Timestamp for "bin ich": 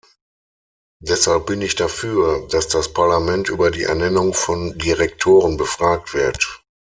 1.45-1.75